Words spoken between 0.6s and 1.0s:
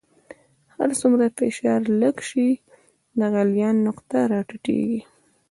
هر